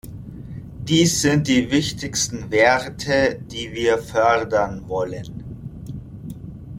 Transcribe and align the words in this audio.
Dies 0.83 1.21
sind 1.21 1.47
die 1.47 1.69
wichtigsten 1.69 2.49
Werte, 2.49 3.37
die 3.39 3.71
wir 3.75 3.99
fördern 3.99 4.89
wollen. 4.89 5.43